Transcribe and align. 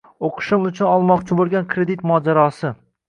O‘qishim 0.27 0.63
uchun 0.69 0.87
olmoqchi 0.93 1.37
bo‘lgan 1.41 1.69
kredit 1.75 2.03
mojarosi. 2.13 2.73